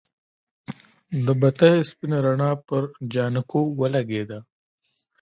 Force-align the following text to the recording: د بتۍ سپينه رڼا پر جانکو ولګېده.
د 1.25 1.27
بتۍ 1.41 1.75
سپينه 1.89 2.17
رڼا 2.25 2.51
پر 2.67 2.83
جانکو 3.13 3.61
ولګېده. 3.79 4.39